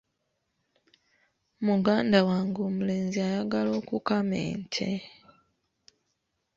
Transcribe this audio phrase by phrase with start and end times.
[1.67, 4.89] Muganda wange omulenzi ayagala okukama ente.